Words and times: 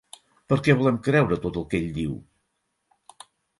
Per 0.53 0.57
què 0.67 0.73
volem 0.79 0.97
creure 1.09 1.39
tot 1.45 1.61
el 1.63 1.67
que 1.75 1.79
ell 1.83 1.93
diu? 2.01 2.17